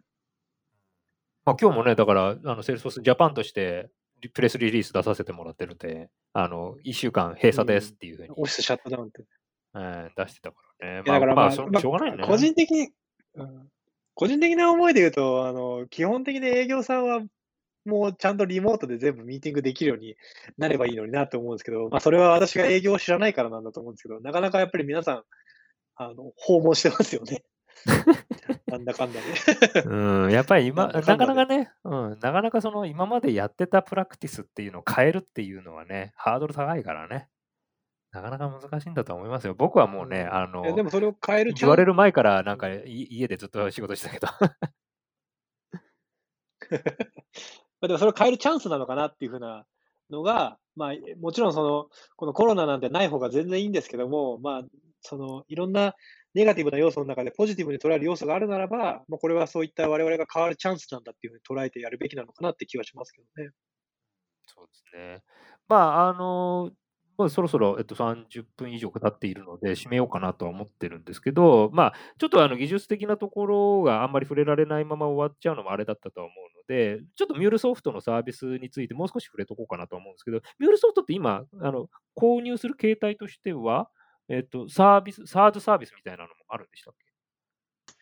[1.43, 3.89] まあ、今日もね、だから、あのセールスフォースジャパンとして
[4.33, 9.23] プレスリリース出させてもらってるんで、あの1週間閉鎖ですっていうふうに、オフィスシャットダウンって。
[9.75, 11.03] えー、出してたからね。
[11.05, 12.23] まあ、だからまあ、まあ、しょうがないね。
[12.25, 12.89] 個人的に、
[13.35, 13.69] うん、
[14.19, 17.21] 個人的な思いで言うと、あの、基本的に営業さんは、
[17.85, 20.17] もうちゃんとリモートで全部ミーティングできるように
[20.57, 25.23] なればいいのになと思うんですけど、まあ、それは私が営業を知らないからなんだと思うんですけど、なかなかやっぱり皆さん、
[25.95, 27.43] あの、訪問してますよね。
[28.67, 29.25] なんだかんだね。
[29.85, 37.29] うん、やっぱり今、なかなかね、うん、なかなかその今までやってたプラクティスっていうのを変えるっていうのはね、ハードル高いからね。
[38.11, 39.53] なかなか難しいんだと思いますよ。
[39.53, 44.27] 僕はもうね、あの、でもそれを変える言われる前からなんか家でずっと仕事してたけど。
[47.87, 49.65] でもそれを変えるチャンスなのかなっていうふうな
[50.09, 54.63] のが、まあ、もちろんその、このコロナなんてない方が全然いいんですけども、まあ、
[55.01, 55.95] その、いろんな
[56.33, 63.51] ネガティブな要素の中でポジティブに捉える要素があるならば、まあ、これはそういった我々が変わるチャンスなんだっていうふうに捉えてやるべきなのかなって気はしますけどね。
[64.47, 65.23] そうですね。
[65.67, 66.71] まあ、あの、
[67.19, 83.89] もうそろそろ、えっと、30分以上経っているので、締めようかなとは思ってるんですけど、まあ、ちょっとあの技術的なところがあんまり触れられないまま終わっちゃうのもあれだったとは思うので、ちょっとミュールソフトのサービスについてもう少し触れとこうかなと思うんですけど、ミュールソフトって今、あの購入する形態としては、
[84.29, 87.93] えっと、サービス、サードサービスみたいなのもあるんでしたっけ？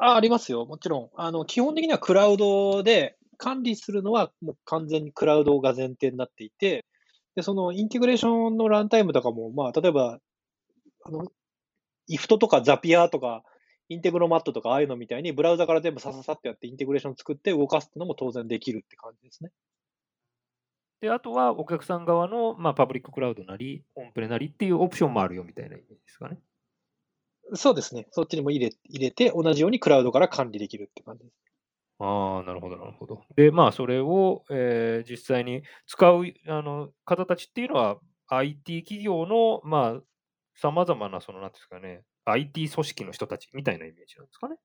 [0.00, 0.64] あありますよ。
[0.64, 1.10] もちろん。
[1.16, 6.84] あの、基本的にはクラウドで管理するのはもう完全にクラウドが前提になっていて、
[7.36, 10.18] で、そのインテグレーションのランタイムとかも、まあ、例えば、
[11.04, 11.26] あの、
[12.10, 13.44] IFT とかザピアとか、
[13.88, 19.50] インテグロマットとかああいうのみたいに、ブラウザから全部さささってやってインテグレーション作って動かすっていうのも当然できるって感じですね。
[21.02, 26.38] で、あとはお客さん側の、まあ、パブリッククラウドなり、オンプレなりっていうオプションもあるよみたいなイメージですかね。
[27.54, 28.08] そうですね。
[28.10, 31.45] そっちにも入れ入れて、同じようにクラウドから管理できるって感じです。
[31.98, 33.22] ああ、なるほど、なるほど。
[33.36, 40.02] で、まあ、それを、えー実際に使うあの方たちっていうのは、IT 企業の、まあ、
[40.54, 44.56] さまざまな、その、なんていうんですかね、IT 組織の人たちみたいなイメージなんですかね。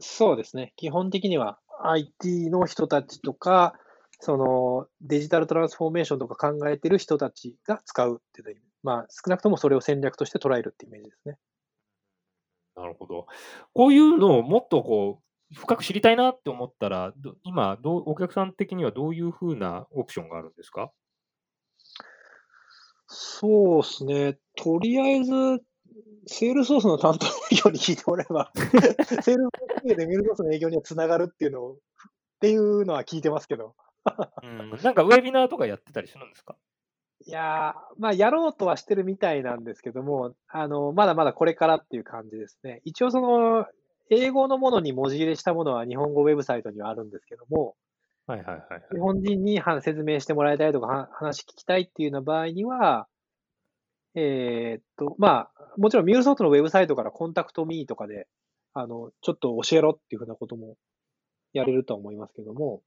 [0.00, 0.72] そうですね。
[0.76, 3.74] 基本的には IT の人たちとか、
[4.20, 8.62] そのデジタルトランスフォーメーションとか考えてる人たちが使うっていう。
[8.82, 11.36] まあ、少なくともそれを戦略として捉えるってイメージですね。
[12.76, 13.26] なるほど。
[13.74, 20.90] こういうのをもっとこう、深く知りたいなって思ったら、ど今どう、お客さん的にはどういうふうなオプションがあるんですか？
[23.06, 24.38] そうですね。
[24.56, 25.32] とりあえず、
[26.26, 27.30] セールソースの担当営
[27.62, 28.50] 業に聞いてもらえば、
[29.22, 31.76] セールソースでメールソースの営業にはつながるっていうのを、っ
[32.40, 33.74] ていうのは聞いてますけど。
[34.42, 36.56] うん、なんかウェビナーとかやってたりするんですか？
[37.26, 42.80] いやー、まあ、やろうとはしてるみたいなんですけども、あの、まだまだこれからっていう感じですね。
[42.84, 43.66] 一応その、
[44.10, 47.76] 英語のものに文字入れしたものは日本語ウェブサイトにはあるんですけども、
[48.26, 48.82] はいはいはいはい。
[48.92, 53.08] 日本人には説明してもらいたいとか、は話聞きたいっていうような場合には、
[54.14, 58.28] えーっと、まあ、もちろんミュールソフトのウェブサイトからコンタクトミーとかで、
[58.74, 60.76] あの、ちょっと教えろっていうふうなことも
[61.52, 62.82] やれるとは思いますけども、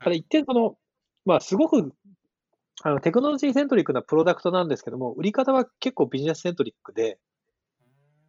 [0.00, 0.76] ただ一点その、
[1.24, 1.92] まあ、すごく、
[2.82, 7.18] あの、テクノロジーセントリックなプロダクトなんですけども、売り方は結構ビジネスセントリックで、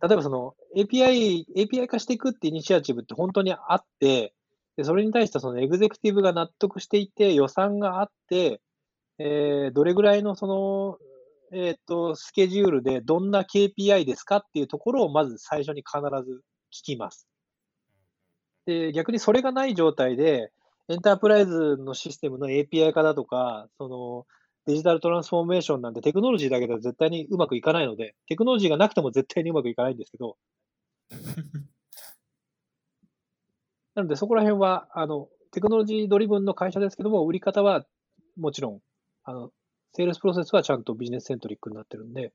[0.01, 4.33] 例えばその API、API 化していくってイニシアチブって本当にあって、
[4.77, 8.61] で、それに対してそのエグゼクティブが納得していて、予算があって、
[9.19, 10.97] えーどれぐらいのその、
[11.51, 16.41] えっと、スケジュールでどんな KPI ですかっていうところをまず最初に必ず
[16.71, 17.27] 聞きます。
[18.65, 20.51] で、逆にそれがない状態で、
[20.89, 24.25] エンタープライズのシステムの API 化だとか、その
[24.65, 30.38] デジタルトランスフォーメーションなんてテクノロジーだけでは絶対にうまくいかないので、テクノロジーがなくても絶対にうまくいかないんですけど、
[33.95, 37.85] なのでそこら辺は、あの、テクノロジードリブンの会社ですけども、売り方は
[38.38, 38.81] もちろん、
[39.23, 39.51] あの、
[39.93, 42.31] セールスプロセスはちゃんとビジネスセントリックになってるんで、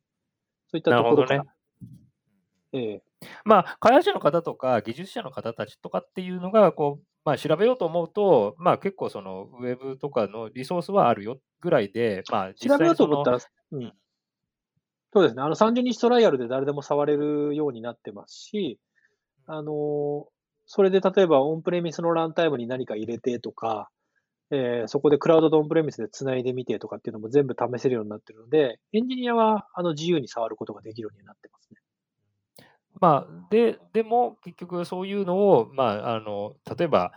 [0.68, 1.44] そういったところから、。
[2.72, 3.03] ええ。
[3.44, 13.39] まあ、開発者の方とか技術者の方たちとかっていうのが、こう、まあ、調べようと思うと、まあ、結構そのウェブとかのリソースはあるよぐらいで、まあ、実調べようと思ったら、
[13.73, 13.93] うん。
[15.12, 15.43] そうですね。
[15.43, 18.81] あの、30日トライアルで誰でも触れるようになってますし、
[19.47, 20.29] あの、
[20.66, 23.91] それで例えばオンプレミスのランタイムに何か入れてとか、
[24.53, 31.82] えーそこでクラウドとオンプレミスで繋いでみてとかっていうのも全部試せるようになってるので、エンジニアはあの自由に触ることができるようになってますね。
[33.03, 37.11] まあ、で、でも結局そういうのを、まあ、あの、例えば、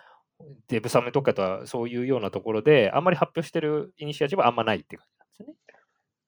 [0.67, 5.75] デブサムとかとはそういうようなところで、あんまり発表してるイニシアチブはあんまないっていう感じなんですね。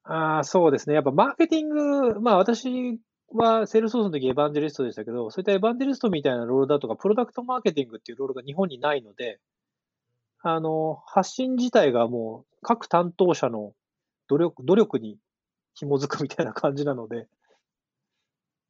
[0.04, 0.94] あ、そうですね。
[0.94, 3.00] やっぱマーケティング、まあ私
[3.34, 9.40] はセールスソースの時エヴァンジェリストでしたけど、そういったエヴァンジェリストみたいなロールだとか、プロダクトマーケティングっていうロールが日本にないので、
[10.44, 13.74] あの、発信自体がもう各担当者の
[14.28, 15.18] 努力、努力に
[15.74, 17.28] 紐づくみたいな感じなので、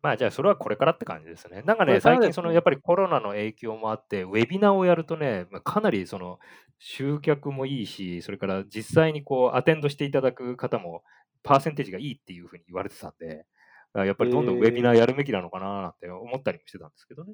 [0.08, 1.64] まあじゃあそれはこれからって感じですね。
[1.66, 6.40] なんかね、最近そのやっぱりコロナの影響もあって、ウェビナーをやるとね、まあかなりその
[6.80, 11.04] 集客もいいし、それから実際にこうアテンドしていただく方も
[11.44, 13.46] パーセンテージがいいっていうふうに言われてたんで、
[13.92, 17.34] あやっぱりどんどんウェビナーやるべきなのかななんて思ったりもしてたんですけどね。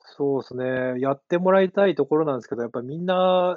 [0.00, 1.00] そうですね。
[1.00, 3.56] やってもらいたいところなんですけど、やっぱりみんな、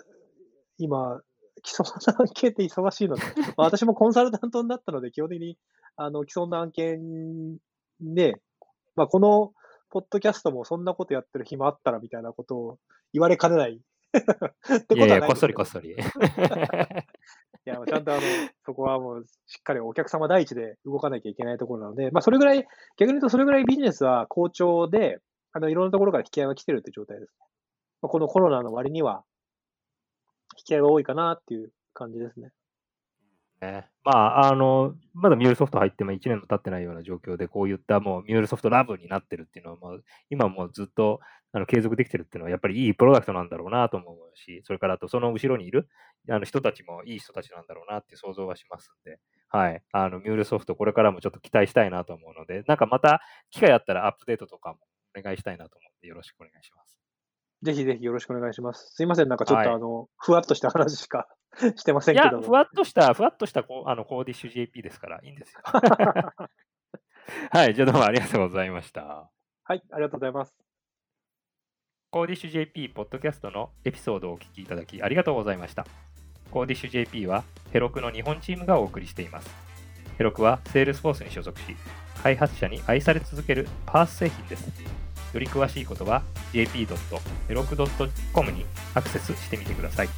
[0.77, 1.21] 今、
[1.65, 3.23] 既存の案件って忙しいので、
[3.57, 5.57] まあ私もコンサルタントになったので、基本的に、
[5.95, 7.57] あの、既存の案件
[8.01, 8.35] で、
[8.95, 9.53] まあ、この
[9.89, 12.79] ポッドキャストもそんなことやってる暇あったらみたいなことを
[13.13, 13.79] 言われかねない。
[14.11, 15.91] ってことはないいやいや、こっそりこっそそり。
[15.93, 18.21] いや、ちゃんとあの、
[18.65, 22.65] そこはもうしっかりお客様第一で動かなきゃいけないところなので、まあ、それぐらい、
[22.97, 25.19] 逆に言うとそれぐらいビジネスは好調で、
[25.53, 27.33] あの、いろんなところから引き合いが来てるって状態です。
[28.01, 29.23] まあ、このコロナの割には、
[30.57, 32.51] 引き合いが多いかなっていう感じですね。
[33.61, 39.99] ね、まあ、あの、まだミュールソフト入っても1年も経ってないような状況で、こういったもうミュールソフトラブになってるっていうのは、まあ、
[40.31, 41.19] 今もずっと
[41.53, 45.87] あの継続できてるっていうのは、やっぱりいいプロダクトなんだろうなと思うし、それからあとその後ろにいる
[46.29, 49.83] あの人たちもいい人たちなんだろうなって想像はしますんで、はい。
[49.91, 54.79] あの、ミュールソフトこれからもちょっと期待したいなと思うので、なんかまた機会あったらアップデートとかも
[55.15, 57.00] お願いしたいなと思ってよろしくお願いします。
[57.63, 58.93] ぜひぜひよろしくお願いします。
[58.95, 61.27] すいません、なんかちょっとあの、はい、ふわっとした話しか
[61.75, 62.27] してませんけど。
[62.27, 65.61] いや、ふわっとした、ふわっとしたあのコーディッシュ JP ですから、いいんですよ。
[67.51, 69.29] はい、じゃあどうもありがとうございました。
[69.63, 70.57] はい、ありがとうございます。
[72.09, 75.85] コーディッシュ JP ポッドキャストのエピソードをお聞きいただきありがとうございました。
[76.51, 79.49] コーディッシュ JP はヘロクの日本チームがお送りしています。
[80.17, 81.75] ヘロクは Salesforce に所属し、
[82.21, 85.10] 開発者に愛され続けるパース製品です。
[85.33, 90.09] より詳しいことは jp.elok.com にアクセスしてみてください。